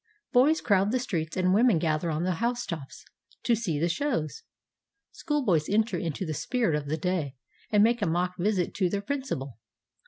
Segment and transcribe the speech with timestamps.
[0.33, 3.05] Boys crowd the streets, and women gather on the housetops,
[3.43, 4.41] to see the shows.
[5.11, 7.35] School boys enter into the spirit of the day
[7.69, 9.59] and make a mock visit to their principal.